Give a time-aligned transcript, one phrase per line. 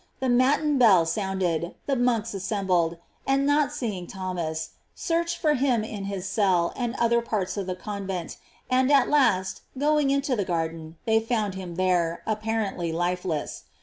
[0.19, 5.53] The matin bell sound ed, the monks assembled, and not seeing Thom as, searched for
[5.53, 8.37] him in his cell and other parts of the convent,
[8.67, 13.65] and at last going into the garden they found him there, apparently lifeless.